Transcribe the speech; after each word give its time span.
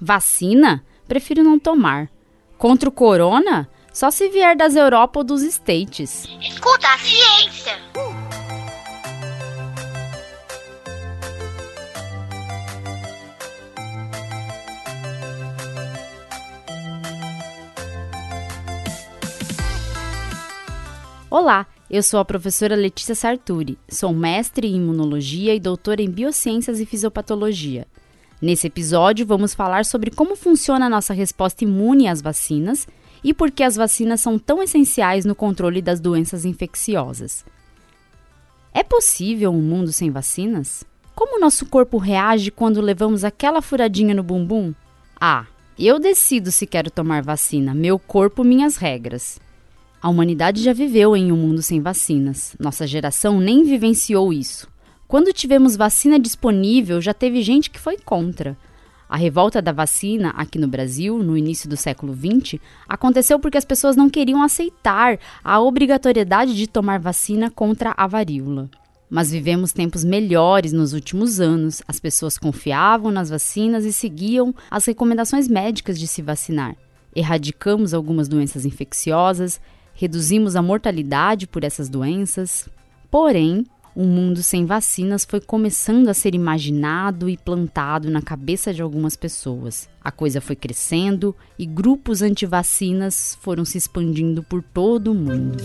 Vacina? 0.00 0.84
Prefiro 1.08 1.42
não 1.42 1.58
tomar. 1.58 2.10
Contra 2.58 2.88
o 2.88 2.92
corona? 2.92 3.68
Só 3.92 4.10
se 4.10 4.28
vier 4.28 4.56
das 4.56 4.76
Europa 4.76 5.20
ou 5.20 5.24
dos 5.24 5.42
States. 5.42 6.28
Escuta 6.42 6.86
a 6.88 6.98
ciência! 6.98 7.76
Olá, 21.30 21.66
eu 21.90 22.02
sou 22.02 22.20
a 22.20 22.24
professora 22.24 22.74
Letícia 22.74 23.14
Sarturi, 23.14 23.78
sou 23.88 24.12
mestre 24.12 24.68
em 24.68 24.76
imunologia 24.76 25.54
e 25.54 25.60
doutora 25.60 26.02
em 26.02 26.10
biociências 26.10 26.80
e 26.80 26.86
fisiopatologia. 26.86 27.86
Nesse 28.40 28.66
episódio, 28.66 29.26
vamos 29.26 29.54
falar 29.54 29.84
sobre 29.84 30.10
como 30.10 30.36
funciona 30.36 30.86
a 30.86 30.90
nossa 30.90 31.14
resposta 31.14 31.64
imune 31.64 32.06
às 32.06 32.20
vacinas 32.20 32.86
e 33.24 33.32
por 33.32 33.50
que 33.50 33.62
as 33.62 33.76
vacinas 33.76 34.20
são 34.20 34.38
tão 34.38 34.62
essenciais 34.62 35.24
no 35.24 35.34
controle 35.34 35.80
das 35.80 36.00
doenças 36.00 36.44
infecciosas. 36.44 37.44
É 38.74 38.82
possível 38.82 39.50
um 39.52 39.62
mundo 39.62 39.90
sem 39.90 40.10
vacinas? 40.10 40.84
Como 41.14 41.38
o 41.38 41.40
nosso 41.40 41.64
corpo 41.64 41.96
reage 41.96 42.50
quando 42.50 42.82
levamos 42.82 43.24
aquela 43.24 43.62
furadinha 43.62 44.14
no 44.14 44.22
bumbum? 44.22 44.74
Ah, 45.18 45.46
eu 45.78 45.98
decido 45.98 46.52
se 46.52 46.66
quero 46.66 46.90
tomar 46.90 47.22
vacina, 47.22 47.74
meu 47.74 47.98
corpo, 47.98 48.44
minhas 48.44 48.76
regras. 48.76 49.40
A 50.00 50.10
humanidade 50.10 50.62
já 50.62 50.74
viveu 50.74 51.16
em 51.16 51.32
um 51.32 51.36
mundo 51.36 51.62
sem 51.62 51.80
vacinas. 51.80 52.54
Nossa 52.60 52.86
geração 52.86 53.40
nem 53.40 53.64
vivenciou 53.64 54.30
isso. 54.30 54.68
Quando 55.08 55.32
tivemos 55.32 55.76
vacina 55.76 56.18
disponível, 56.18 57.00
já 57.00 57.14
teve 57.14 57.40
gente 57.40 57.70
que 57.70 57.78
foi 57.78 57.96
contra. 57.96 58.56
A 59.08 59.16
revolta 59.16 59.62
da 59.62 59.70
vacina 59.70 60.30
aqui 60.30 60.58
no 60.58 60.66
Brasil, 60.66 61.22
no 61.22 61.36
início 61.36 61.68
do 61.68 61.76
século 61.76 62.12
XX, 62.12 62.60
aconteceu 62.88 63.38
porque 63.38 63.56
as 63.56 63.64
pessoas 63.64 63.94
não 63.94 64.10
queriam 64.10 64.42
aceitar 64.42 65.16
a 65.44 65.60
obrigatoriedade 65.60 66.56
de 66.56 66.66
tomar 66.66 66.98
vacina 66.98 67.48
contra 67.48 67.94
a 67.96 68.06
varíola. 68.08 68.68
Mas 69.08 69.30
vivemos 69.30 69.72
tempos 69.72 70.02
melhores 70.02 70.72
nos 70.72 70.92
últimos 70.92 71.40
anos. 71.40 71.80
As 71.86 72.00
pessoas 72.00 72.36
confiavam 72.36 73.12
nas 73.12 73.30
vacinas 73.30 73.84
e 73.84 73.92
seguiam 73.92 74.52
as 74.68 74.84
recomendações 74.86 75.46
médicas 75.46 76.00
de 76.00 76.08
se 76.08 76.20
vacinar. 76.20 76.76
Erradicamos 77.14 77.94
algumas 77.94 78.26
doenças 78.26 78.64
infecciosas, 78.64 79.60
reduzimos 79.94 80.56
a 80.56 80.62
mortalidade 80.62 81.46
por 81.46 81.62
essas 81.62 81.88
doenças. 81.88 82.68
Porém, 83.08 83.64
um 83.96 84.06
mundo 84.06 84.42
sem 84.42 84.66
vacinas 84.66 85.24
foi 85.24 85.40
começando 85.40 86.08
a 86.08 86.14
ser 86.14 86.34
imaginado 86.34 87.30
e 87.30 87.36
plantado 87.38 88.10
na 88.10 88.20
cabeça 88.20 88.74
de 88.74 88.82
algumas 88.82 89.16
pessoas. 89.16 89.88
A 90.04 90.12
coisa 90.12 90.38
foi 90.38 90.54
crescendo 90.54 91.34
e 91.58 91.64
grupos 91.64 92.20
anti-vacinas 92.20 93.38
foram 93.40 93.64
se 93.64 93.78
expandindo 93.78 94.42
por 94.42 94.62
todo 94.62 95.12
o 95.12 95.14
mundo. 95.14 95.64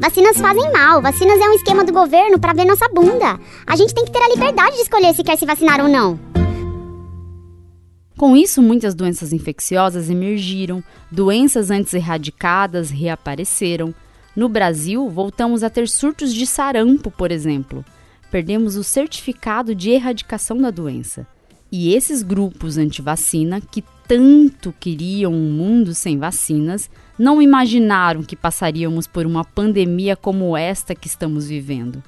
Vacinas 0.00 0.38
fazem 0.38 0.72
mal. 0.72 1.02
Vacinas 1.02 1.38
é 1.38 1.48
um 1.48 1.52
esquema 1.52 1.84
do 1.84 1.92
governo 1.92 2.38
para 2.38 2.54
ver 2.54 2.64
nossa 2.64 2.88
bunda. 2.88 3.38
A 3.66 3.76
gente 3.76 3.94
tem 3.94 4.06
que 4.06 4.12
ter 4.12 4.22
a 4.22 4.28
liberdade 4.28 4.76
de 4.76 4.82
escolher 4.82 5.14
se 5.14 5.22
quer 5.22 5.36
se 5.36 5.44
vacinar 5.44 5.82
ou 5.82 5.88
não. 5.88 6.18
Com 8.16 8.34
isso, 8.34 8.62
muitas 8.62 8.94
doenças 8.94 9.32
infecciosas 9.32 10.08
emergiram, 10.08 10.82
doenças 11.10 11.70
antes 11.70 11.92
erradicadas 11.92 12.88
reapareceram. 12.88 13.94
No 14.36 14.48
Brasil, 14.48 15.08
voltamos 15.08 15.62
a 15.62 15.70
ter 15.70 15.88
surtos 15.88 16.34
de 16.34 16.46
sarampo, 16.46 17.10
por 17.10 17.30
exemplo. 17.30 17.84
Perdemos 18.30 18.74
o 18.76 18.82
certificado 18.82 19.74
de 19.74 19.90
erradicação 19.90 20.58
da 20.58 20.70
doença. 20.70 21.26
E 21.70 21.94
esses 21.94 22.22
grupos 22.22 22.76
anti-vacina, 22.76 23.60
que 23.60 23.84
tanto 24.06 24.74
queriam 24.78 25.32
um 25.32 25.50
mundo 25.50 25.94
sem 25.94 26.18
vacinas, 26.18 26.90
não 27.18 27.40
imaginaram 27.40 28.22
que 28.22 28.36
passaríamos 28.36 29.06
por 29.06 29.24
uma 29.24 29.44
pandemia 29.44 30.16
como 30.16 30.56
esta 30.56 30.94
que 30.94 31.06
estamos 31.06 31.46
vivendo. 31.46 32.02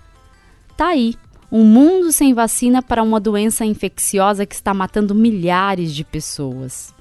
Tá 0.76 0.88
aí 0.88 1.14
um 1.50 1.64
mundo 1.64 2.10
sem 2.10 2.34
vacina 2.34 2.82
para 2.82 3.02
uma 3.02 3.20
doença 3.20 3.64
infecciosa 3.64 4.44
que 4.44 4.54
está 4.54 4.74
matando 4.74 5.14
milhares 5.14 5.94
de 5.94 6.04
pessoas. 6.04 6.92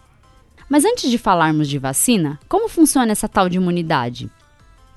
Mas 0.70 0.86
antes 0.86 1.10
de 1.10 1.18
falarmos 1.18 1.68
de 1.68 1.78
vacina, 1.78 2.40
como 2.48 2.70
funciona 2.70 3.12
essa 3.12 3.28
tal 3.28 3.50
de 3.50 3.58
imunidade? 3.58 4.30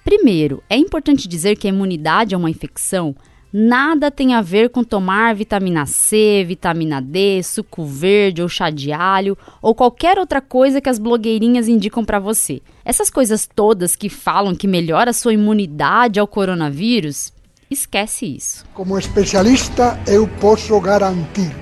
Primeiro, 0.05 0.63
é 0.69 0.77
importante 0.77 1.29
dizer 1.29 1.57
que 1.57 1.67
a 1.67 1.71
imunidade 1.71 2.35
a 2.35 2.39
uma 2.39 2.51
infecção 2.51 3.15
nada 3.53 4.11
tem 4.11 4.35
a 4.35 4.43
ver 4.43 4.69
com 4.69 4.85
tomar 4.85 5.35
vitamina 5.35 5.87
C, 5.87 6.45
vitamina 6.47 7.01
D, 7.01 7.43
suco 7.43 7.85
verde 7.85 8.43
ou 8.43 8.49
chá 8.49 8.71
de 8.71 8.93
alho 8.93 9.37
ou 9.63 9.75
qualquer 9.75 10.19
outra 10.19 10.41
coisa 10.41 10.81
que 10.81 10.89
as 10.89 10.99
blogueirinhas 10.99 11.69
indicam 11.69 12.05
para 12.05 12.19
você. 12.19 12.61
Essas 12.85 13.11
coisas 13.11 13.49
todas 13.53 13.97
que 13.97 14.09
falam 14.09 14.55
que 14.55 14.67
melhora 14.67 15.11
a 15.11 15.15
sua 15.15 15.33
imunidade 15.33 16.21
ao 16.21 16.27
coronavírus, 16.27 17.33
Esquece 17.71 18.25
isso. 18.25 18.65
Como 18.73 18.99
especialista, 18.99 19.99
eu 20.07 20.27
posso 20.41 20.81
garantir: 20.81 21.55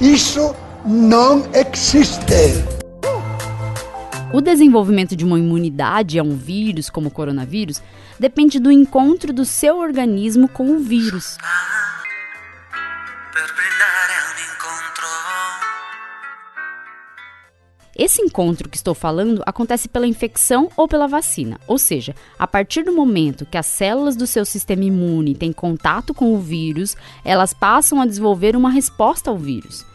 isso 0.00 0.54
não 0.86 1.42
existe. 1.52 2.77
O 4.30 4.42
desenvolvimento 4.42 5.16
de 5.16 5.24
uma 5.24 5.38
imunidade 5.38 6.18
a 6.18 6.22
um 6.22 6.36
vírus, 6.36 6.90
como 6.90 7.08
o 7.08 7.10
coronavírus, 7.10 7.82
depende 8.20 8.60
do 8.60 8.70
encontro 8.70 9.32
do 9.32 9.42
seu 9.42 9.78
organismo 9.78 10.46
com 10.48 10.70
o 10.70 10.78
vírus. 10.80 11.38
Esse 17.96 18.20
encontro 18.20 18.68
que 18.68 18.76
estou 18.76 18.94
falando 18.94 19.42
acontece 19.46 19.88
pela 19.88 20.06
infecção 20.06 20.68
ou 20.76 20.86
pela 20.86 21.08
vacina, 21.08 21.58
ou 21.66 21.78
seja, 21.78 22.14
a 22.38 22.46
partir 22.46 22.84
do 22.84 22.92
momento 22.92 23.46
que 23.46 23.56
as 23.56 23.66
células 23.66 24.14
do 24.14 24.26
seu 24.26 24.44
sistema 24.44 24.84
imune 24.84 25.34
têm 25.34 25.52
contato 25.52 26.12
com 26.12 26.34
o 26.34 26.38
vírus, 26.38 26.96
elas 27.24 27.54
passam 27.54 28.00
a 28.00 28.06
desenvolver 28.06 28.54
uma 28.54 28.70
resposta 28.70 29.30
ao 29.30 29.38
vírus. 29.38 29.86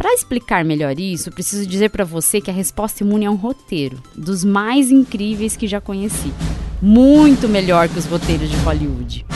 Para 0.00 0.14
explicar 0.14 0.64
melhor 0.64 0.98
isso, 0.98 1.30
preciso 1.30 1.66
dizer 1.66 1.90
para 1.90 2.06
você 2.06 2.40
que 2.40 2.50
a 2.50 2.54
resposta 2.54 3.04
imune 3.04 3.26
é 3.26 3.30
um 3.30 3.34
roteiro, 3.34 4.02
dos 4.14 4.42
mais 4.42 4.90
incríveis 4.90 5.58
que 5.58 5.66
já 5.66 5.78
conheci. 5.78 6.32
Muito 6.80 7.46
melhor 7.46 7.86
que 7.86 7.98
os 7.98 8.06
roteiros 8.06 8.48
de 8.48 8.56
Hollywood. 8.56 9.26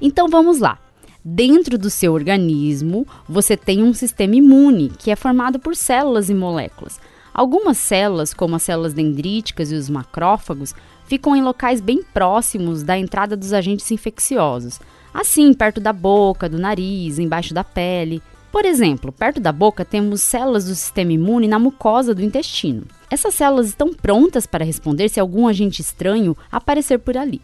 Então 0.00 0.26
vamos 0.30 0.58
lá. 0.58 0.78
Dentro 1.24 1.78
do 1.78 1.88
seu 1.88 2.12
organismo, 2.14 3.06
você 3.28 3.56
tem 3.56 3.80
um 3.80 3.94
sistema 3.94 4.34
imune, 4.34 4.90
que 4.98 5.08
é 5.08 5.14
formado 5.14 5.60
por 5.60 5.76
células 5.76 6.28
e 6.28 6.34
moléculas. 6.34 6.98
Algumas 7.32 7.78
células, 7.78 8.34
como 8.34 8.56
as 8.56 8.64
células 8.64 8.92
dendríticas 8.92 9.70
e 9.70 9.76
os 9.76 9.88
macrófagos, 9.88 10.74
ficam 11.06 11.36
em 11.36 11.42
locais 11.42 11.80
bem 11.80 12.02
próximos 12.02 12.82
da 12.82 12.98
entrada 12.98 13.36
dos 13.36 13.52
agentes 13.52 13.88
infecciosos, 13.92 14.80
assim 15.14 15.54
perto 15.54 15.80
da 15.80 15.92
boca, 15.92 16.48
do 16.48 16.58
nariz, 16.58 17.20
embaixo 17.20 17.54
da 17.54 17.62
pele. 17.62 18.20
Por 18.50 18.64
exemplo, 18.64 19.12
perto 19.12 19.40
da 19.40 19.52
boca 19.52 19.84
temos 19.84 20.22
células 20.22 20.64
do 20.64 20.74
sistema 20.74 21.12
imune 21.12 21.46
na 21.46 21.58
mucosa 21.58 22.12
do 22.12 22.22
intestino. 22.22 22.84
Essas 23.08 23.34
células 23.34 23.68
estão 23.68 23.94
prontas 23.94 24.44
para 24.44 24.64
responder 24.64 25.08
se 25.08 25.20
algum 25.20 25.46
agente 25.46 25.80
estranho 25.80 26.36
aparecer 26.50 26.98
por 26.98 27.16
ali. 27.16 27.40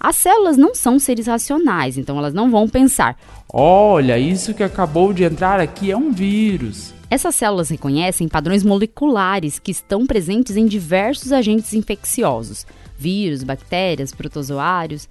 As 0.00 0.16
células 0.16 0.56
não 0.56 0.74
são 0.74 0.98
seres 0.98 1.26
racionais, 1.26 1.98
então 1.98 2.18
elas 2.18 2.32
não 2.32 2.50
vão 2.50 2.68
pensar: 2.68 3.18
olha, 3.52 4.18
isso 4.18 4.54
que 4.54 4.62
acabou 4.62 5.12
de 5.12 5.24
entrar 5.24 5.58
aqui 5.60 5.90
é 5.90 5.96
um 5.96 6.12
vírus. 6.12 6.94
Essas 7.10 7.34
células 7.34 7.70
reconhecem 7.70 8.28
padrões 8.28 8.62
moleculares 8.62 9.58
que 9.58 9.70
estão 9.70 10.06
presentes 10.06 10.56
em 10.56 10.66
diversos 10.66 11.32
agentes 11.32 11.72
infecciosos, 11.72 12.66
vírus, 12.98 13.42
bactérias, 13.42 14.12
protozoários. 14.12 15.08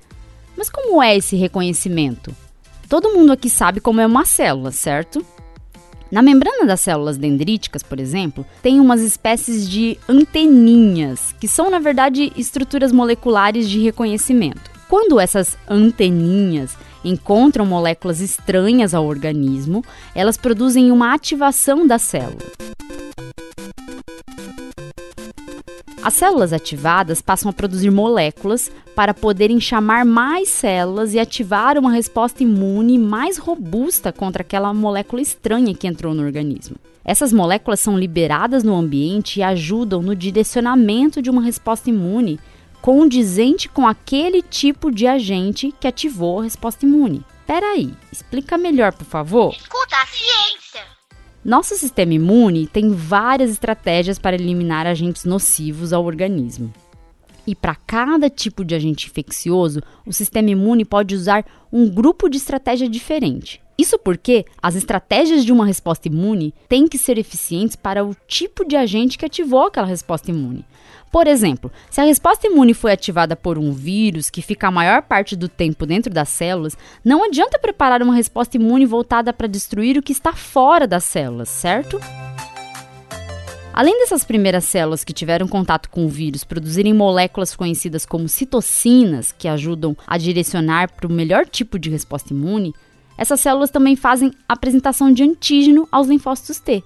Mas 0.55 0.69
como 0.69 1.01
é 1.01 1.17
esse 1.17 1.35
reconhecimento? 1.35 2.33
Todo 2.87 3.13
mundo 3.13 3.33
aqui 3.33 3.49
sabe 3.49 3.81
como 3.81 3.99
é 3.99 4.05
uma 4.05 4.25
célula, 4.25 4.71
certo? 4.71 5.25
Na 6.09 6.21
membrana 6.21 6.65
das 6.65 6.79
células 6.79 7.17
dendríticas, 7.17 7.83
por 7.83 7.99
exemplo, 7.99 8.45
tem 8.61 8.79
umas 8.79 9.01
espécies 9.01 9.67
de 9.67 9.99
anteninhas, 10.07 11.35
que 11.39 11.47
são 11.49 11.69
na 11.69 11.79
verdade 11.79 12.31
estruturas 12.37 12.93
moleculares 12.93 13.67
de 13.69 13.79
reconhecimento. 13.81 14.76
Quando 14.89 15.19
essas 15.19 15.57
anteninhas 15.67 16.77
encontram 17.03 17.65
moléculas 17.65 18.21
estranhas 18.21 18.93
ao 18.93 19.05
organismo, 19.05 19.83
elas 20.15 20.37
produzem 20.37 20.91
uma 20.91 21.13
ativação 21.13 21.85
da 21.85 21.99
célula. 21.99 22.37
As 26.01 26.13
células 26.13 26.53
ativadas 26.53 27.21
passam 27.21 27.49
a 27.49 27.53
produzir 27.53 27.91
moléculas 27.91 28.71
para 28.95 29.13
poderem 29.13 29.59
chamar 29.59 30.05
mais 30.05 30.47
células 30.47 31.13
e 31.13 31.19
ativar 31.19 31.77
uma 31.77 31.91
resposta 31.91 32.41
imune 32.41 32.97
mais 32.97 33.37
robusta 33.37 34.13
contra 34.13 34.41
aquela 34.41 34.73
molécula 34.73 35.21
estranha 35.21 35.75
que 35.75 35.85
entrou 35.85 36.13
no 36.13 36.23
organismo. 36.23 36.77
Essas 37.03 37.33
moléculas 37.33 37.81
são 37.81 37.99
liberadas 37.99 38.63
no 38.63 38.73
ambiente 38.73 39.41
e 39.41 39.43
ajudam 39.43 40.01
no 40.01 40.15
direcionamento 40.15 41.21
de 41.21 41.29
uma 41.29 41.41
resposta 41.41 41.89
imune 41.89 42.39
condizente 42.87 43.67
com 43.67 43.85
aquele 43.85 44.41
tipo 44.41 44.89
de 44.89 45.05
agente 45.05 45.75
que 45.77 45.89
ativou 45.89 46.39
a 46.39 46.43
resposta 46.43 46.85
imune. 46.85 47.21
Peraí, 47.45 47.93
explica 48.13 48.57
melhor, 48.57 48.93
por 48.93 49.03
favor. 49.03 49.53
Escuta 49.53 49.97
a 49.97 50.05
ciência. 50.05 50.81
Nosso 51.43 51.75
sistema 51.75 52.13
imune 52.13 52.65
tem 52.65 52.93
várias 52.93 53.51
estratégias 53.51 54.17
para 54.17 54.37
eliminar 54.37 54.87
agentes 54.87 55.25
nocivos 55.25 55.91
ao 55.91 56.05
organismo. 56.05 56.73
E 57.45 57.53
para 57.53 57.75
cada 57.75 58.29
tipo 58.29 58.63
de 58.63 58.73
agente 58.73 59.07
infeccioso, 59.07 59.81
o 60.05 60.13
sistema 60.13 60.51
imune 60.51 60.85
pode 60.85 61.13
usar 61.13 61.43
um 61.69 61.89
grupo 61.89 62.29
de 62.29 62.37
estratégia 62.37 62.87
diferente. 62.87 63.61
Isso 63.77 63.99
porque 63.99 64.45
as 64.61 64.75
estratégias 64.75 65.45
de 65.45 65.51
uma 65.51 65.65
resposta 65.65 66.07
imune 66.07 66.53
têm 66.67 66.87
que 66.87 66.97
ser 66.97 67.19
eficientes 67.19 67.75
para 67.75 68.03
o 68.03 68.15
tipo 68.27 68.65
de 68.65 68.75
agente 68.75 69.17
que 69.17 69.25
ativou 69.25 69.67
aquela 69.67 69.85
resposta 69.85 70.31
imune. 70.31 70.65
Por 71.11 71.27
exemplo, 71.27 71.71
se 71.89 72.01
a 72.01 72.03
resposta 72.03 72.47
imune 72.47 72.73
foi 72.73 72.91
ativada 72.91 73.35
por 73.35 73.57
um 73.57 73.71
vírus 73.71 74.29
que 74.29 74.41
fica 74.41 74.67
a 74.67 74.71
maior 74.71 75.03
parte 75.03 75.35
do 75.35 75.47
tempo 75.47 75.85
dentro 75.85 76.11
das 76.11 76.29
células, 76.29 76.75
não 77.03 77.23
adianta 77.23 77.59
preparar 77.59 78.01
uma 78.01 78.15
resposta 78.15 78.57
imune 78.57 78.85
voltada 78.85 79.31
para 79.31 79.47
destruir 79.47 79.97
o 79.97 80.01
que 80.01 80.11
está 80.11 80.33
fora 80.33 80.87
das 80.87 81.03
células, 81.03 81.47
certo? 81.47 81.99
Além 83.71 83.99
dessas 83.99 84.23
primeiras 84.23 84.65
células 84.65 85.03
que 85.03 85.13
tiveram 85.13 85.47
contato 85.47 85.87
com 85.91 86.03
o 86.03 86.09
vírus 86.09 86.43
produzirem 86.43 86.95
moléculas 86.95 87.55
conhecidas 87.55 88.07
como 88.07 88.27
citocinas, 88.27 89.31
que 89.31 89.47
ajudam 89.47 89.95
a 90.07 90.17
direcionar 90.17 90.91
para 90.91 91.05
o 91.05 91.11
melhor 91.11 91.45
tipo 91.45 91.77
de 91.77 91.87
resposta 91.87 92.33
imune, 92.33 92.73
essas 93.17 93.39
células 93.39 93.71
também 93.71 93.95
fazem 93.95 94.31
apresentação 94.47 95.11
de 95.11 95.23
antígeno 95.23 95.87
aos 95.91 96.07
linfócitos 96.07 96.59
T. 96.59 96.83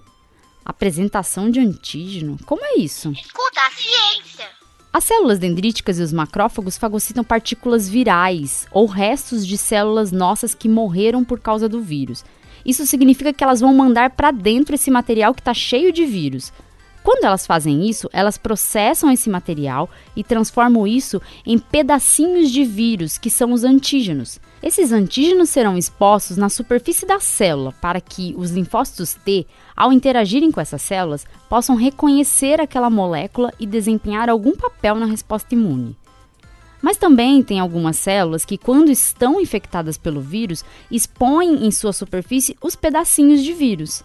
Apresentação 0.63 1.49
de 1.49 1.59
antígeno? 1.59 2.37
Como 2.45 2.63
é 2.63 2.79
isso? 2.79 3.11
Escuta 3.11 3.59
a 3.59 3.71
ciência. 3.71 4.45
As 4.93 5.03
células 5.03 5.39
dendríticas 5.39 5.99
e 5.99 6.01
os 6.01 6.13
macrófagos 6.13 6.77
fagocitam 6.77 7.23
partículas 7.23 7.89
virais 7.89 8.67
ou 8.71 8.85
restos 8.85 9.45
de 9.45 9.57
células 9.57 10.11
nossas 10.11 10.53
que 10.53 10.69
morreram 10.69 11.23
por 11.23 11.39
causa 11.39 11.67
do 11.67 11.81
vírus. 11.81 12.23
Isso 12.65 12.85
significa 12.85 13.33
que 13.33 13.43
elas 13.43 13.61
vão 13.61 13.73
mandar 13.73 14.11
para 14.11 14.31
dentro 14.31 14.75
esse 14.75 14.91
material 14.91 15.33
que 15.33 15.41
está 15.41 15.53
cheio 15.53 15.91
de 15.91 16.05
vírus. 16.05 16.53
Quando 17.03 17.25
elas 17.25 17.47
fazem 17.47 17.89
isso, 17.89 18.09
elas 18.13 18.37
processam 18.37 19.09
esse 19.09 19.29
material 19.29 19.89
e 20.15 20.23
transformam 20.23 20.85
isso 20.85 21.21
em 21.45 21.57
pedacinhos 21.57 22.51
de 22.51 22.63
vírus, 22.63 23.17
que 23.17 23.29
são 23.29 23.53
os 23.53 23.63
antígenos. 23.63 24.39
Esses 24.63 24.91
antígenos 24.91 25.49
serão 25.49 25.75
expostos 25.75 26.37
na 26.37 26.47
superfície 26.47 27.03
da 27.05 27.19
célula 27.19 27.73
para 27.81 27.99
que 27.99 28.35
os 28.37 28.51
linfócitos 28.51 29.15
T, 29.15 29.47
ao 29.75 29.91
interagirem 29.91 30.51
com 30.51 30.61
essas 30.61 30.83
células, 30.83 31.25
possam 31.49 31.75
reconhecer 31.75 32.61
aquela 32.61 32.89
molécula 32.89 33.51
e 33.59 33.65
desempenhar 33.65 34.29
algum 34.29 34.55
papel 34.55 34.95
na 34.95 35.07
resposta 35.07 35.55
imune. 35.55 35.97
Mas 36.79 36.97
também 36.97 37.41
tem 37.41 37.59
algumas 37.59 37.97
células 37.97 38.45
que, 38.45 38.57
quando 38.57 38.91
estão 38.91 39.41
infectadas 39.41 39.97
pelo 39.97 40.21
vírus, 40.21 40.63
expõem 40.91 41.65
em 41.65 41.71
sua 41.71 41.93
superfície 41.93 42.55
os 42.61 42.75
pedacinhos 42.75 43.43
de 43.43 43.53
vírus. 43.53 44.03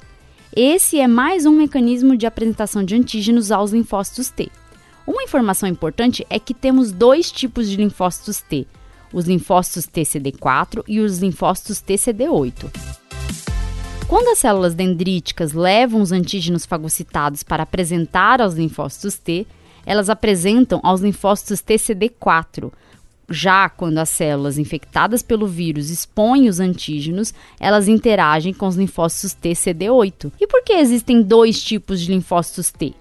Esse 0.55 0.99
é 0.99 1.07
mais 1.07 1.45
um 1.45 1.53
mecanismo 1.53 2.17
de 2.17 2.27
apresentação 2.27 2.83
de 2.83 2.95
antígenos 2.95 3.53
aos 3.53 3.73
linfócitos 3.73 4.31
T. 4.31 4.51
Uma 5.07 5.23
informação 5.23 5.69
importante 5.69 6.27
é 6.31 6.39
que 6.39 6.55
temos 6.55 6.93
dois 6.93 7.31
tipos 7.31 7.69
de 7.69 7.77
linfócitos 7.77 8.41
T: 8.41 8.67
os 9.17 9.25
linfócitos 9.25 9.87
TCD4 9.87 10.85
e 10.87 11.01
os 11.01 11.17
linfócitos 11.21 11.83
TCD8. 11.83 12.71
Quando 14.07 14.29
as 14.29 14.39
células 14.39 14.75
dendríticas 14.75 15.55
levam 15.55 16.03
os 16.03 16.13
antígenos 16.13 16.67
fagocitados 16.67 17.43
para 17.43 17.63
apresentar 17.63 18.43
aos 18.43 18.53
linfócitos 18.53 19.17
T, 19.17 19.47
elas 19.87 20.11
apresentam 20.11 20.81
aos 20.83 21.01
linfócitos 21.01 21.63
TCD4, 21.63 22.71
já 23.31 23.71
quando 23.71 23.97
as 23.99 24.11
células 24.11 24.59
infectadas 24.59 25.23
pelo 25.23 25.47
vírus 25.47 25.89
expõem 25.89 26.47
os 26.47 26.61
antígenos, 26.61 27.33
elas 27.59 27.89
interagem 27.89 28.53
com 28.53 28.67
os 28.67 28.77
linfócitos 28.77 29.33
T 29.33 29.53
CD8. 29.53 30.31
E 30.39 30.47
por 30.47 30.63
que 30.63 30.75
existem 30.75 31.23
dois 31.23 31.65
tipos 31.65 32.03
de 32.03 32.13
linfócitos 32.13 32.71
T? 32.71 32.95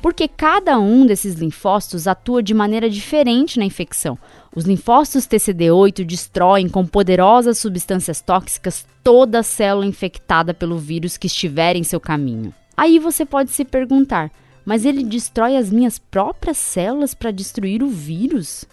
Porque 0.00 0.26
cada 0.26 0.78
um 0.78 1.04
desses 1.04 1.34
linfócitos 1.34 2.06
atua 2.06 2.42
de 2.42 2.54
maneira 2.54 2.88
diferente 2.88 3.58
na 3.58 3.64
infecção. 3.64 4.18
Os 4.54 4.64
linfócitos 4.64 5.28
TCD8 5.28 6.04
destroem 6.04 6.68
com 6.68 6.86
poderosas 6.86 7.58
substâncias 7.58 8.20
tóxicas 8.20 8.86
toda 9.04 9.40
a 9.40 9.42
célula 9.42 9.86
infectada 9.86 10.54
pelo 10.54 10.78
vírus 10.78 11.16
que 11.16 11.26
estiver 11.26 11.76
em 11.76 11.84
seu 11.84 12.00
caminho. 12.00 12.52
Aí 12.76 12.98
você 12.98 13.26
pode 13.26 13.50
se 13.50 13.64
perguntar: 13.64 14.30
mas 14.64 14.84
ele 14.84 15.04
destrói 15.04 15.56
as 15.56 15.70
minhas 15.70 15.98
próprias 15.98 16.56
células 16.56 17.14
para 17.14 17.30
destruir 17.30 17.82
o 17.82 17.88
vírus? 17.88 18.64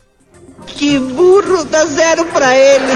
Que 0.65 0.97
burro, 0.97 1.65
dá 1.65 1.85
zero 1.85 2.25
pra 2.25 2.56
ele. 2.56 2.94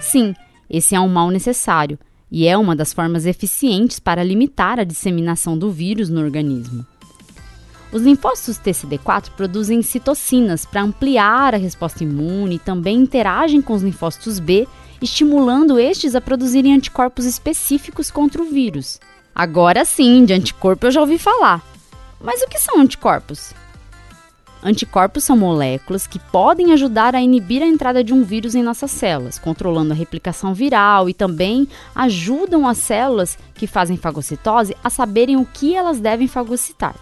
Sim, 0.00 0.34
esse 0.68 0.94
é 0.94 1.00
um 1.00 1.08
mal 1.08 1.30
necessário 1.30 1.98
e 2.30 2.46
é 2.46 2.56
uma 2.56 2.74
das 2.74 2.92
formas 2.92 3.24
eficientes 3.24 3.98
para 3.98 4.24
limitar 4.24 4.80
a 4.80 4.84
disseminação 4.84 5.56
do 5.56 5.70
vírus 5.70 6.08
no 6.08 6.20
organismo. 6.20 6.84
Os 7.92 8.02
linfócitos 8.02 8.58
TCD4 8.58 9.30
produzem 9.36 9.80
citocinas 9.80 10.64
para 10.66 10.82
ampliar 10.82 11.54
a 11.54 11.58
resposta 11.58 12.02
imune 12.02 12.56
e 12.56 12.58
também 12.58 12.98
interagem 12.98 13.62
com 13.62 13.74
os 13.74 13.82
linfócitos 13.82 14.40
B, 14.40 14.66
estimulando 15.00 15.78
estes 15.78 16.14
a 16.14 16.20
produzirem 16.20 16.74
anticorpos 16.74 17.24
específicos 17.24 18.10
contra 18.10 18.42
o 18.42 18.46
vírus. 18.46 19.00
Agora 19.34 19.84
sim, 19.84 20.24
de 20.24 20.32
anticorpo 20.32 20.86
eu 20.86 20.90
já 20.90 21.00
ouvi 21.00 21.18
falar. 21.18 21.64
Mas 22.20 22.42
o 22.42 22.48
que 22.48 22.58
são 22.58 22.80
anticorpos? 22.80 23.52
Anticorpos 24.66 25.22
são 25.22 25.36
moléculas 25.36 26.08
que 26.08 26.18
podem 26.18 26.72
ajudar 26.72 27.14
a 27.14 27.22
inibir 27.22 27.62
a 27.62 27.66
entrada 27.66 28.02
de 28.02 28.12
um 28.12 28.24
vírus 28.24 28.56
em 28.56 28.64
nossas 28.64 28.90
células, 28.90 29.38
controlando 29.38 29.92
a 29.92 29.96
replicação 29.96 30.52
viral 30.52 31.08
e 31.08 31.14
também 31.14 31.68
ajudam 31.94 32.66
as 32.66 32.78
células 32.78 33.38
que 33.54 33.68
fazem 33.68 33.96
fagocitose 33.96 34.76
a 34.82 34.90
saberem 34.90 35.36
o 35.36 35.46
que 35.46 35.76
elas 35.76 36.00
devem 36.00 36.26
fagocitar. 36.26 36.96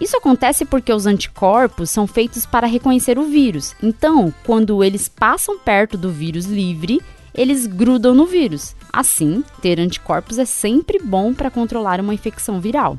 Isso 0.00 0.16
acontece 0.16 0.64
porque 0.64 0.92
os 0.92 1.06
anticorpos 1.06 1.88
são 1.88 2.04
feitos 2.08 2.44
para 2.44 2.66
reconhecer 2.66 3.16
o 3.16 3.28
vírus. 3.28 3.76
Então, 3.80 4.34
quando 4.44 4.82
eles 4.82 5.08
passam 5.08 5.60
perto 5.60 5.96
do 5.96 6.10
vírus 6.10 6.46
livre, 6.46 7.00
eles 7.32 7.64
grudam 7.64 8.12
no 8.12 8.26
vírus. 8.26 8.74
Assim, 8.92 9.44
ter 9.60 9.78
anticorpos 9.78 10.36
é 10.36 10.44
sempre 10.44 10.98
bom 10.98 11.32
para 11.32 11.48
controlar 11.48 12.00
uma 12.00 12.12
infecção 12.12 12.60
viral. 12.60 12.96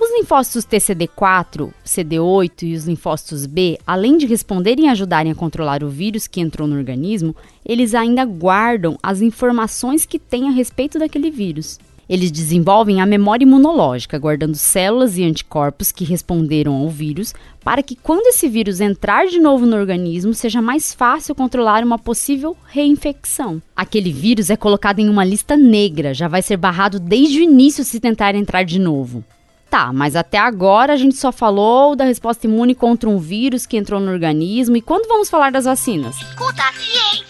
Os 0.00 0.12
linfócitos 0.12 0.64
TCD4, 0.64 1.72
CD8 1.84 2.62
e 2.62 2.74
os 2.74 2.86
linfócitos 2.86 3.46
B, 3.46 3.76
além 3.84 4.16
de 4.16 4.26
responderem 4.26 4.84
e 4.84 4.88
ajudarem 4.88 5.32
a 5.32 5.34
controlar 5.34 5.82
o 5.82 5.88
vírus 5.88 6.28
que 6.28 6.40
entrou 6.40 6.68
no 6.68 6.76
organismo, 6.76 7.34
eles 7.66 7.96
ainda 7.96 8.24
guardam 8.24 8.96
as 9.02 9.20
informações 9.20 10.06
que 10.06 10.16
têm 10.16 10.46
a 10.46 10.52
respeito 10.52 11.00
daquele 11.00 11.32
vírus. 11.32 11.80
Eles 12.08 12.30
desenvolvem 12.30 13.00
a 13.00 13.06
memória 13.06 13.42
imunológica, 13.44 14.16
guardando 14.20 14.54
células 14.54 15.18
e 15.18 15.24
anticorpos 15.24 15.90
que 15.90 16.04
responderam 16.04 16.74
ao 16.74 16.88
vírus, 16.88 17.34
para 17.64 17.82
que 17.82 17.96
quando 17.96 18.28
esse 18.28 18.48
vírus 18.48 18.80
entrar 18.80 19.26
de 19.26 19.40
novo 19.40 19.66
no 19.66 19.76
organismo, 19.76 20.32
seja 20.32 20.62
mais 20.62 20.94
fácil 20.94 21.34
controlar 21.34 21.82
uma 21.82 21.98
possível 21.98 22.56
reinfecção. 22.68 23.60
Aquele 23.74 24.12
vírus 24.12 24.48
é 24.48 24.56
colocado 24.56 25.00
em 25.00 25.08
uma 25.08 25.24
lista 25.24 25.56
negra, 25.56 26.14
já 26.14 26.28
vai 26.28 26.40
ser 26.40 26.56
barrado 26.56 27.00
desde 27.00 27.40
o 27.40 27.42
início 27.42 27.84
se 27.84 27.98
tentar 27.98 28.36
entrar 28.36 28.62
de 28.62 28.78
novo. 28.78 29.24
Tá, 29.70 29.92
mas 29.92 30.16
até 30.16 30.38
agora 30.38 30.94
a 30.94 30.96
gente 30.96 31.16
só 31.16 31.30
falou 31.30 31.94
da 31.94 32.04
resposta 32.04 32.46
imune 32.46 32.74
contra 32.74 33.08
um 33.08 33.18
vírus 33.18 33.66
que 33.66 33.76
entrou 33.76 34.00
no 34.00 34.10
organismo 34.10 34.76
e 34.76 34.82
quando 34.82 35.06
vamos 35.06 35.28
falar 35.28 35.52
das 35.52 35.66
vacinas? 35.66 36.16
Escuta 36.16 36.62
a 36.62 36.72
ciência. 36.72 37.28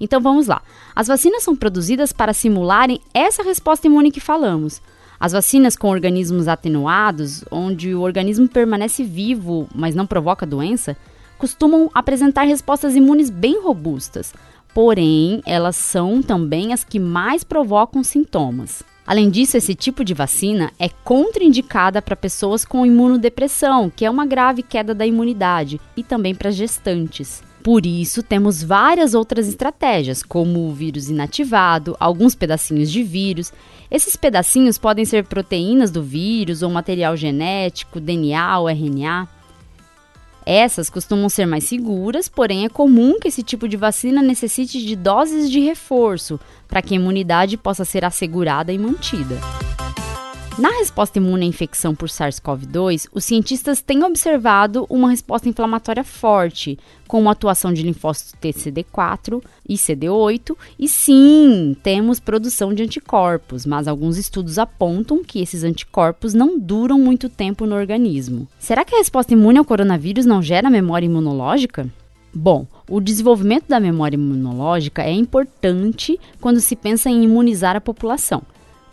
Então 0.00 0.20
vamos 0.20 0.46
lá. 0.46 0.62
As 0.94 1.08
vacinas 1.08 1.42
são 1.42 1.56
produzidas 1.56 2.12
para 2.12 2.32
simularem 2.32 3.00
essa 3.12 3.42
resposta 3.42 3.88
imune 3.88 4.12
que 4.12 4.20
falamos. 4.20 4.80
As 5.18 5.32
vacinas 5.32 5.74
com 5.74 5.88
organismos 5.88 6.46
atenuados, 6.46 7.44
onde 7.50 7.92
o 7.92 8.02
organismo 8.02 8.48
permanece 8.48 9.02
vivo, 9.02 9.68
mas 9.74 9.96
não 9.96 10.06
provoca 10.06 10.46
doença, 10.46 10.96
costumam 11.36 11.90
apresentar 11.92 12.42
respostas 12.42 12.94
imunes 12.94 13.30
bem 13.30 13.60
robustas. 13.60 14.32
Porém, 14.72 15.42
elas 15.44 15.74
são 15.74 16.22
também 16.22 16.72
as 16.72 16.84
que 16.84 17.00
mais 17.00 17.42
provocam 17.42 18.04
sintomas. 18.04 18.84
Além 19.08 19.30
disso, 19.30 19.56
esse 19.56 19.74
tipo 19.74 20.04
de 20.04 20.12
vacina 20.12 20.70
é 20.78 20.90
contraindicada 20.90 22.02
para 22.02 22.14
pessoas 22.14 22.62
com 22.62 22.84
imunodepressão, 22.84 23.88
que 23.88 24.04
é 24.04 24.10
uma 24.10 24.26
grave 24.26 24.62
queda 24.62 24.94
da 24.94 25.06
imunidade, 25.06 25.80
e 25.96 26.02
também 26.02 26.34
para 26.34 26.50
gestantes. 26.50 27.42
Por 27.62 27.86
isso, 27.86 28.22
temos 28.22 28.62
várias 28.62 29.14
outras 29.14 29.48
estratégias, 29.48 30.22
como 30.22 30.68
o 30.68 30.74
vírus 30.74 31.08
inativado, 31.08 31.96
alguns 31.98 32.34
pedacinhos 32.34 32.92
de 32.92 33.02
vírus. 33.02 33.50
Esses 33.90 34.14
pedacinhos 34.14 34.76
podem 34.76 35.06
ser 35.06 35.24
proteínas 35.24 35.90
do 35.90 36.02
vírus 36.02 36.62
ou 36.62 36.68
material 36.68 37.16
genético, 37.16 37.98
DNA 37.98 38.58
ou 38.58 38.68
RNA. 38.68 39.26
Essas 40.50 40.88
costumam 40.88 41.28
ser 41.28 41.44
mais 41.44 41.64
seguras, 41.64 42.26
porém 42.26 42.64
é 42.64 42.70
comum 42.70 43.20
que 43.20 43.28
esse 43.28 43.42
tipo 43.42 43.68
de 43.68 43.76
vacina 43.76 44.22
necessite 44.22 44.82
de 44.82 44.96
doses 44.96 45.50
de 45.50 45.60
reforço 45.60 46.40
para 46.66 46.80
que 46.80 46.94
a 46.94 46.96
imunidade 46.96 47.58
possa 47.58 47.84
ser 47.84 48.02
assegurada 48.02 48.72
e 48.72 48.78
mantida. 48.78 49.36
Na 50.58 50.70
resposta 50.70 51.18
imune 51.18 51.44
à 51.44 51.48
infecção 51.48 51.94
por 51.94 52.08
SARS-CoV-2, 52.08 53.06
os 53.14 53.24
cientistas 53.24 53.80
têm 53.80 54.02
observado 54.02 54.84
uma 54.90 55.08
resposta 55.08 55.48
inflamatória 55.48 56.02
forte, 56.02 56.76
com 57.06 57.20
uma 57.20 57.30
atuação 57.30 57.72
de 57.72 57.80
linfócitos 57.80 58.34
TCD4 58.42 59.40
e 59.68 59.76
CD8, 59.76 60.56
e 60.76 60.88
sim, 60.88 61.76
temos 61.80 62.18
produção 62.18 62.74
de 62.74 62.82
anticorpos, 62.82 63.64
mas 63.64 63.86
alguns 63.86 64.16
estudos 64.16 64.58
apontam 64.58 65.22
que 65.22 65.40
esses 65.40 65.62
anticorpos 65.62 66.34
não 66.34 66.58
duram 66.58 66.98
muito 66.98 67.28
tempo 67.28 67.64
no 67.64 67.76
organismo. 67.76 68.48
Será 68.58 68.84
que 68.84 68.96
a 68.96 68.98
resposta 68.98 69.34
imune 69.34 69.60
ao 69.60 69.64
coronavírus 69.64 70.26
não 70.26 70.42
gera 70.42 70.68
memória 70.68 71.06
imunológica? 71.06 71.88
Bom, 72.34 72.66
o 72.90 73.00
desenvolvimento 73.00 73.68
da 73.68 73.78
memória 73.78 74.16
imunológica 74.16 75.02
é 75.04 75.12
importante 75.12 76.18
quando 76.40 76.58
se 76.58 76.74
pensa 76.74 77.08
em 77.08 77.22
imunizar 77.22 77.76
a 77.76 77.80
população. 77.80 78.42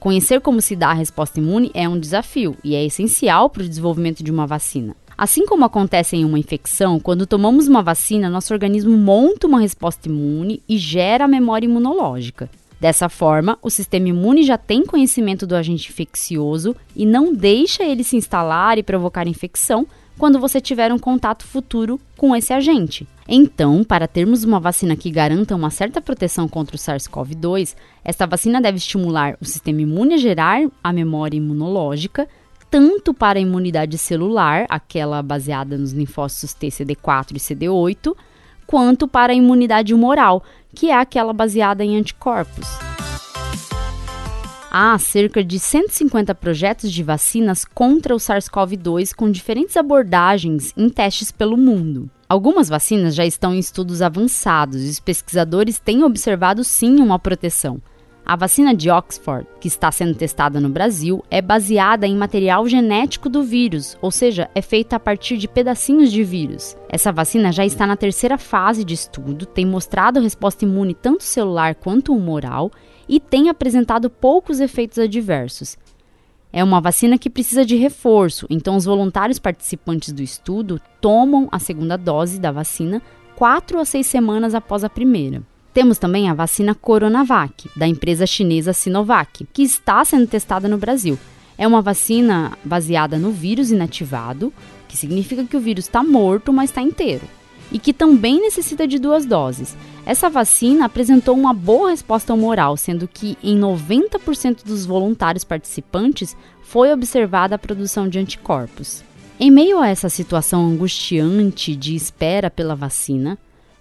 Conhecer 0.06 0.40
como 0.40 0.62
se 0.62 0.76
dá 0.76 0.90
a 0.90 0.94
resposta 0.94 1.40
imune 1.40 1.72
é 1.74 1.90
um 1.90 2.00
desafio 2.00 2.56
e 2.64 2.76
é 2.76 2.86
essencial 2.86 3.50
para 3.50 3.64
o 3.64 3.68
desenvolvimento 3.68 4.24
de 4.24 4.30
uma 4.30 4.46
vacina. 4.46 4.96
Assim 5.18 5.48
como 5.48 5.66
acontece 5.66 6.16
em 6.16 6.24
uma 6.24 6.38
infecção, 6.38 7.00
quando 7.00 7.26
tomamos 7.26 7.68
uma 7.68 7.82
vacina, 7.82 8.30
nosso 8.30 8.54
organismo 8.54 8.96
monta 8.96 9.48
uma 9.48 9.60
resposta 9.60 10.08
imune 10.08 10.62
e 10.70 10.78
gera 10.78 11.26
a 11.26 11.28
memória 11.28 11.66
imunológica. 11.66 12.48
Dessa 12.80 13.10
forma, 13.10 13.58
o 13.64 13.70
sistema 13.72 14.10
imune 14.10 14.44
já 14.44 14.60
tem 14.60 14.86
conhecimento 14.86 15.48
do 15.48 15.56
agente 15.56 15.90
infeccioso 15.90 16.76
e 16.96 17.04
não 17.04 17.34
deixa 17.34 17.84
ele 17.84 18.04
se 18.04 18.16
instalar 18.16 18.78
e 18.78 18.84
provocar 18.84 19.28
infecção 19.28 19.88
quando 20.17 20.39
você 20.39 20.62
tiver 20.62 20.91
um 20.93 21.00
contato 21.00 21.45
futuro 21.45 22.00
com 22.17 22.36
esse 22.36 22.53
agente. 22.53 23.07
Então, 23.27 23.84
para 23.84 24.07
termos 24.07 24.43
uma 24.43 24.60
vacina 24.60 24.95
que 24.95 25.10
garanta 25.10 25.55
uma 25.55 25.69
certa 25.69 26.00
proteção 26.00 26.48
contra 26.48 26.75
o 26.75 26.79
SARS-CoV-2, 26.79 27.75
essa 28.03 28.27
vacina 28.27 28.62
deve 28.62 28.77
estimular 28.77 29.38
o 29.41 29.45
sistema 29.45 29.81
imune 29.81 30.13
a 30.13 30.17
gerar 30.17 30.62
a 30.84 30.93
memória 30.93 31.38
imunológica, 31.38 32.27
tanto 32.69 33.13
para 33.13 33.39
a 33.39 33.41
imunidade 33.41 33.98
celular, 33.98 34.65
aquela 34.69 35.22
baseada 35.24 35.77
nos 35.77 35.91
linfócitos 35.91 36.53
T, 36.53 36.67
CD4 36.67 37.36
e 37.36 37.39
CD8, 37.39 38.15
quanto 38.67 39.07
para 39.07 39.34
a 39.34 39.36
imunidade 39.36 39.93
humoral, 39.93 40.43
que 40.74 40.89
é 40.89 40.95
aquela 40.95 41.34
baseada 41.34 41.84
em 41.84 41.98
anticorpos. 41.98 42.95
Há 44.77 45.00
cerca 45.00 45.41
de 45.41 45.58
150 45.58 46.36
projetos 46.36 46.91
de 46.91 47.01
vacinas 47.01 47.63
contra 47.63 48.13
o 48.13 48.17
SARS-CoV-2 48.17 49.15
com 49.15 49.32
diferentes 49.32 49.77
abordagens 49.77 50.74
em 50.75 50.89
testes 50.89 51.32
pelo 51.32 51.55
mundo. 51.55 52.10
Algumas 52.27 52.67
vacinas 52.67 53.15
já 53.15 53.25
estão 53.25 53.55
em 53.55 53.60
estudos 53.60 54.01
avançados 54.01 54.84
e 54.84 54.89
os 54.89 55.00
pesquisadores 55.00 55.79
têm 55.79 56.03
observado 56.03 56.62
sim 56.65 57.00
uma 57.00 57.17
proteção. 57.17 57.82
A 58.27 58.36
vacina 58.36 58.74
de 58.74 58.89
Oxford, 58.89 59.46
que 59.62 59.67
está 59.67 59.91
sendo 59.91 60.15
testada 60.15 60.60
no 60.60 60.67
Brasil, 60.67 61.24
é 61.29 61.44
baseada 61.44 62.08
em 62.08 62.17
material 62.17 62.67
genético 62.67 63.29
do 63.29 63.44
vírus, 63.44 63.96
ou 64.01 64.10
seja, 64.10 64.50
é 64.55 64.63
feita 64.63 64.96
a 64.96 65.00
partir 65.00 65.38
de 65.38 65.48
pedacinhos 65.48 66.12
de 66.12 66.24
vírus. 66.24 66.75
Essa 66.89 67.12
vacina 67.12 67.51
já 67.51 67.63
está 67.63 67.86
na 67.86 67.96
terceira 67.96 68.36
fase 68.39 68.84
de 68.84 68.96
estudo, 68.96 69.46
tem 69.46 69.63
mostrado 69.63 70.20
resposta 70.20 70.65
imune 70.65 70.96
tanto 70.96 71.24
celular 71.24 71.75
quanto 71.75 72.15
humoral 72.15 72.72
e 73.08 73.20
tem 73.20 73.48
apresentado 73.48 74.10
poucos 74.10 74.60
efeitos 74.60 74.98
adversos. 74.98 75.77
É 76.51 76.63
uma 76.63 76.82
vacina 76.82 77.20
que 77.20 77.29
precisa 77.29 77.63
de 77.63 77.75
reforço, 77.75 78.48
então 78.50 78.75
os 78.75 78.86
voluntários 78.86 79.38
participantes 79.38 80.12
do 80.12 80.24
estudo 80.24 80.82
tomam 81.00 81.48
a 81.51 81.60
segunda 81.60 81.96
dose 81.96 82.39
da 82.39 82.51
vacina 82.51 83.03
quatro 83.36 83.77
a 83.79 83.86
seis 83.86 84.08
semanas 84.08 84.55
após 84.55 84.84
a 84.84 84.89
primeira. 84.89 85.44
Temos 85.75 85.98
também 85.98 86.29
a 86.29 86.34
vacina 86.34 86.74
Coronavac, 86.74 87.70
da 87.75 87.86
empresa 87.86 88.25
chinesa 88.25 88.72
Sinovac, 88.72 89.46
que 89.51 89.62
está 89.62 90.05
sendo 90.05 90.25
testada 90.25 90.70
no 90.70 90.77
Brasil. 90.77 91.20
É 91.58 91.67
uma 91.67 91.82
vacina 91.82 92.58
baseada 92.63 93.17
no 93.17 93.29
vírus 93.29 93.72
inativado, 93.72 94.53
que 94.88 94.96
significa 94.96 95.44
que 95.44 95.58
o 95.58 95.60
vírus 95.60 95.84
está 95.84 96.01
morto, 96.01 96.53
mas 96.53 96.70
está 96.70 96.82
inteiro, 96.82 97.27
e 97.74 97.77
que 97.77 97.91
também 97.91 98.39
necessita 98.39 98.88
de 98.88 98.98
duas 98.98 99.25
doses. 99.25 99.75
Essa 100.05 100.29
vacina 100.29 100.86
apresentou 100.86 101.36
uma 101.36 101.53
boa 101.53 101.89
resposta 101.89 102.34
humoral, 102.34 102.77
sendo 102.77 103.05
que 103.05 103.38
em 103.44 103.60
90% 103.60 104.63
dos 104.63 104.86
voluntários 104.86 105.44
participantes 105.44 106.38
foi 106.63 106.94
observada 106.94 107.55
a 107.55 107.60
produção 107.60 108.08
de 108.08 108.17
anticorpos. 108.17 109.03
Em 109.38 109.51
meio 109.51 109.79
a 109.82 109.89
essa 109.89 110.08
situação 110.08 110.65
angustiante 110.65 111.75
de 111.75 111.98
espera 111.98 112.50
pela 112.50 112.77
vacina, 112.77 113.38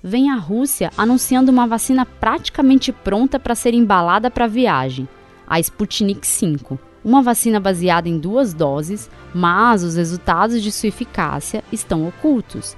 vem 0.07 0.31
a 0.31 0.37
Rússia 0.37 0.91
anunciando 0.99 1.51
uma 1.51 1.67
vacina 1.67 2.05
praticamente 2.05 2.93
pronta 2.93 3.41
para 3.41 3.55
ser 3.55 3.73
embalada 3.73 4.31
para 4.31 4.45
a 4.45 4.49
viagem, 4.49 5.09
a 5.47 5.59
Sputnik 5.59 6.29
V, 6.29 6.79
uma 7.03 7.23
vacina 7.23 7.59
baseada 7.59 8.07
em 8.07 8.19
duas 8.19 8.53
doses, 8.53 9.11
mas 9.35 9.83
os 9.83 9.97
resultados 9.97 10.63
de 10.63 10.71
sua 10.71 10.89
eficácia 10.89 11.65
estão 11.73 12.07
ocultos. 12.07 12.77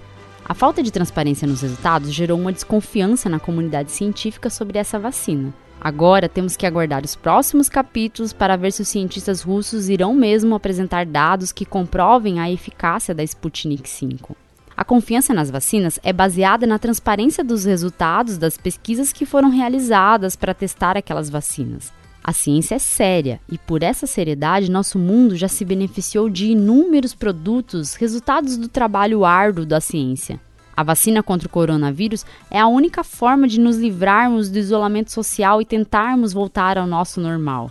A 0.48 0.54
falta 0.54 0.84
de 0.84 0.92
transparência 0.92 1.48
nos 1.48 1.62
resultados 1.62 2.12
gerou 2.12 2.38
uma 2.38 2.52
desconfiança 2.52 3.28
na 3.28 3.40
comunidade 3.40 3.90
científica 3.90 4.48
sobre 4.48 4.78
essa 4.78 4.96
vacina. 4.96 5.52
Agora 5.80 6.28
temos 6.28 6.56
que 6.56 6.64
aguardar 6.64 7.04
os 7.04 7.16
próximos 7.16 7.68
capítulos 7.68 8.32
para 8.32 8.56
ver 8.56 8.72
se 8.72 8.82
os 8.82 8.88
cientistas 8.88 9.42
russos 9.42 9.88
irão 9.88 10.14
mesmo 10.14 10.54
apresentar 10.54 11.04
dados 11.04 11.50
que 11.50 11.66
comprovem 11.66 12.38
a 12.38 12.48
eficácia 12.48 13.12
da 13.12 13.24
Sputnik 13.24 13.90
V. 13.90 14.36
A 14.76 14.84
confiança 14.84 15.32
nas 15.32 15.50
vacinas 15.50 15.98
é 16.02 16.12
baseada 16.12 16.66
na 16.66 16.78
transparência 16.78 17.42
dos 17.42 17.64
resultados 17.64 18.36
das 18.36 18.58
pesquisas 18.58 19.10
que 19.10 19.24
foram 19.24 19.48
realizadas 19.48 20.36
para 20.36 20.52
testar 20.52 20.98
aquelas 20.98 21.30
vacinas. 21.30 21.90
A 22.22 22.30
ciência 22.32 22.74
é 22.74 22.78
séria 22.78 23.40
e, 23.48 23.56
por 23.56 23.82
essa 23.82 24.06
seriedade, 24.06 24.70
nosso 24.70 24.98
mundo 24.98 25.34
já 25.34 25.48
se 25.48 25.64
beneficiou 25.64 26.28
de 26.28 26.50
inúmeros 26.50 27.14
produtos 27.14 27.94
resultados 27.94 28.58
do 28.58 28.68
trabalho 28.68 29.24
árduo 29.24 29.64
da 29.64 29.80
ciência. 29.80 30.38
A 30.76 30.82
vacina 30.82 31.22
contra 31.22 31.48
o 31.48 31.50
coronavírus 31.50 32.26
é 32.50 32.60
a 32.60 32.66
única 32.66 33.02
forma 33.02 33.48
de 33.48 33.58
nos 33.58 33.78
livrarmos 33.78 34.50
do 34.50 34.58
isolamento 34.58 35.10
social 35.10 35.62
e 35.62 35.64
tentarmos 35.64 36.34
voltar 36.34 36.76
ao 36.76 36.86
nosso 36.86 37.18
normal. 37.18 37.70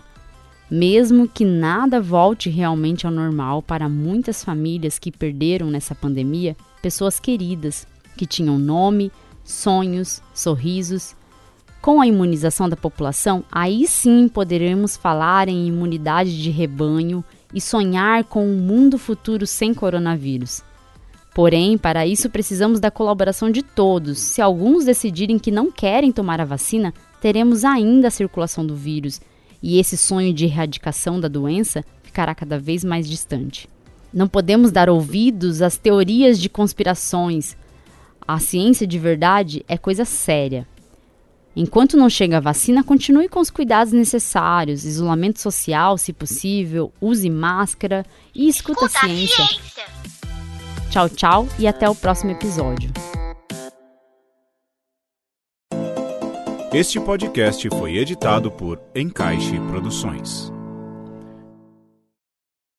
Mesmo 0.68 1.28
que 1.28 1.44
nada 1.44 2.00
volte 2.00 2.50
realmente 2.50 3.06
ao 3.06 3.12
normal 3.12 3.62
para 3.62 3.88
muitas 3.88 4.42
famílias 4.42 4.98
que 4.98 5.12
perderam 5.12 5.68
nessa 5.68 5.94
pandemia 5.94 6.56
pessoas 6.86 7.18
queridas, 7.18 7.84
que 8.16 8.24
tinham 8.24 8.60
nome, 8.60 9.10
sonhos, 9.42 10.22
sorrisos 10.32 11.16
com 11.82 12.00
a 12.00 12.06
imunização 12.06 12.68
da 12.68 12.76
população, 12.76 13.42
aí 13.50 13.88
sim 13.88 14.28
poderemos 14.28 14.96
falar 14.96 15.48
em 15.48 15.66
imunidade 15.66 16.40
de 16.40 16.48
rebanho 16.48 17.24
e 17.52 17.60
sonhar 17.60 18.22
com 18.22 18.46
um 18.46 18.58
mundo 18.58 18.98
futuro 18.98 19.48
sem 19.48 19.74
coronavírus. 19.74 20.62
Porém, 21.34 21.76
para 21.76 22.06
isso 22.06 22.30
precisamos 22.30 22.78
da 22.78 22.88
colaboração 22.88 23.50
de 23.50 23.64
todos. 23.64 24.20
Se 24.20 24.40
alguns 24.40 24.84
decidirem 24.84 25.40
que 25.40 25.50
não 25.50 25.72
querem 25.72 26.12
tomar 26.12 26.40
a 26.40 26.44
vacina, 26.44 26.94
teremos 27.20 27.64
ainda 27.64 28.06
a 28.06 28.12
circulação 28.12 28.64
do 28.64 28.76
vírus 28.76 29.20
e 29.60 29.80
esse 29.80 29.96
sonho 29.96 30.32
de 30.32 30.44
erradicação 30.44 31.18
da 31.18 31.26
doença 31.26 31.84
ficará 32.04 32.32
cada 32.32 32.60
vez 32.60 32.84
mais 32.84 33.08
distante. 33.08 33.68
Não 34.16 34.26
podemos 34.26 34.72
dar 34.72 34.88
ouvidos 34.88 35.60
às 35.60 35.76
teorias 35.76 36.40
de 36.40 36.48
conspirações. 36.48 37.54
A 38.26 38.38
ciência 38.38 38.86
de 38.86 38.98
verdade 38.98 39.62
é 39.68 39.76
coisa 39.76 40.06
séria. 40.06 40.66
Enquanto 41.54 41.98
não 41.98 42.08
chega 42.08 42.38
a 42.38 42.40
vacina, 42.40 42.82
continue 42.82 43.28
com 43.28 43.40
os 43.40 43.50
cuidados 43.50 43.92
necessários, 43.92 44.86
isolamento 44.86 45.38
social, 45.38 45.98
se 45.98 46.14
possível, 46.14 46.90
use 46.98 47.28
máscara 47.28 48.06
e 48.34 48.48
escuta, 48.48 48.86
escuta 48.86 49.04
a 49.04 49.06
ciência. 49.06 49.44
ciência. 49.44 49.84
Tchau, 50.88 51.08
tchau 51.10 51.48
e 51.58 51.68
até 51.68 51.86
o 51.86 51.94
próximo 51.94 52.30
episódio. 52.30 52.90
Este 56.72 56.98
podcast 56.98 57.68
foi 57.68 57.98
editado 57.98 58.50
por 58.50 58.80
Encaixe 58.94 59.60
Produções. 59.68 60.55